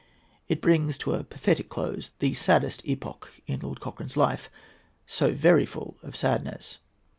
[0.47, 5.95] It brings to a pathetic close the saddest epoch in Lord Cochrane's life—so very full
[6.01, 6.79] of sadness.